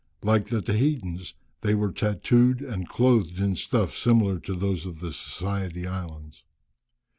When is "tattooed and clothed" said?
1.91-3.39